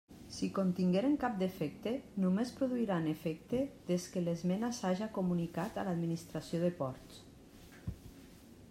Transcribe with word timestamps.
Si 0.35 0.47
contingueren 0.53 1.17
cap 1.23 1.35
defecte, 1.41 1.91
només 2.23 2.53
produiran 2.61 3.05
efecte 3.11 3.61
des 3.91 4.09
que 4.15 4.25
l'esmena 4.25 4.73
s'haja 4.79 5.11
comunicat 5.19 5.79
a 5.83 5.87
l'administració 5.91 6.65
de 6.67 6.75
Ports. 6.83 7.23